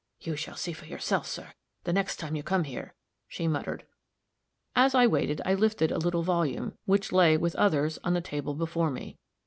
[0.19, 1.53] "You shall see for yourself, sir,
[1.83, 2.95] the next time you come here,"
[3.27, 3.85] she muttered.
[4.75, 8.55] As I waited, I lifted a little volume, which lay, with others, on the table
[8.55, 9.19] before me.